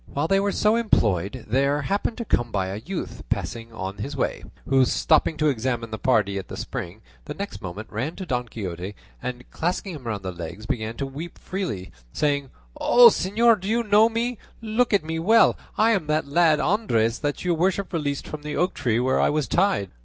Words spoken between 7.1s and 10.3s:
the next moment ran to Don Quixote and clasping him round